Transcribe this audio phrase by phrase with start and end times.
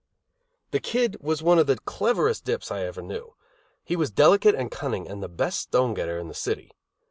[0.71, 3.35] The Kid was one of the cleverest dips I ever knew;
[3.83, 6.71] he was delicate and cunning, and the best stone getter in the city.